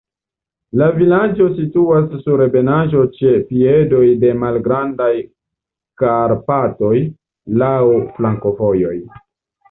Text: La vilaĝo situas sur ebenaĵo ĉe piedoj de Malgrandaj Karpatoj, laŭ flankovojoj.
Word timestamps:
La 0.81 0.85
vilaĝo 0.99 1.47
situas 1.57 2.05
sur 2.21 2.41
ebenaĵo 2.45 3.03
ĉe 3.17 3.33
piedoj 3.49 4.07
de 4.23 4.31
Malgrandaj 4.43 5.09
Karpatoj, 6.03 6.95
laŭ 7.65 7.75
flankovojoj. 8.17 8.95